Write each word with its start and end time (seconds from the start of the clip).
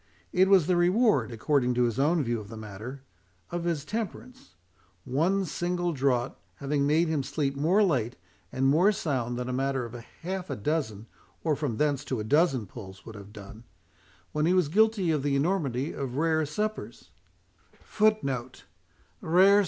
"It 0.33 0.49
was 0.49 0.65
the 0.65 0.75
reward," 0.75 1.31
according 1.31 1.75
to 1.75 1.83
his 1.83 1.99
own 1.99 2.23
view 2.23 2.39
of 2.39 2.47
the 2.49 2.57
matter, 2.57 3.03
"of 3.51 3.65
his 3.65 3.85
temperance; 3.85 4.55
one 5.05 5.45
single 5.45 5.93
draught 5.93 6.39
having 6.55 6.87
made 6.87 7.07
him 7.07 7.21
sleep 7.21 7.55
more 7.55 7.83
late 7.83 8.15
and 8.51 8.65
more 8.65 8.91
sound 8.91 9.37
than 9.37 9.47
a 9.47 9.53
matter 9.53 9.85
of 9.85 9.93
half 9.93 10.49
a 10.49 10.55
dozen, 10.55 11.05
or 11.43 11.55
from 11.55 11.77
thence 11.77 12.03
to 12.05 12.19
a 12.19 12.23
dozen 12.23 12.65
pulls, 12.65 13.05
would 13.05 13.13
have 13.13 13.31
done, 13.31 13.63
when 14.31 14.47
he 14.47 14.53
was 14.55 14.69
guilty 14.69 15.11
of 15.11 15.21
the 15.21 15.35
enormity 15.35 15.93
of 15.93 16.17
rere 16.17 16.47
suppers, 16.47 17.11
and 17.71 17.79
of 17.79 17.87
drinking 17.95 18.17
deep 18.27 18.35
after 18.35 18.59
them." 19.21 19.59